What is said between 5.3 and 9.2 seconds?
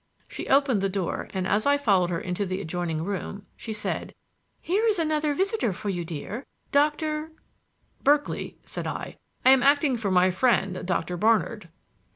visitor for you, dear. Doctor" "Berkeley," said I.